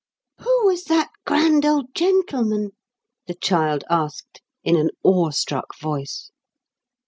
"Who 0.39 0.65
was 0.65 0.85
that 0.85 1.11
grand 1.27 1.63
old 1.63 1.93
gentleman?" 1.93 2.71
the 3.27 3.35
child 3.35 3.83
asked, 3.87 4.41
in 4.63 4.75
an 4.75 4.89
awe 5.03 5.29
struck 5.29 5.77
voice. 5.79 6.31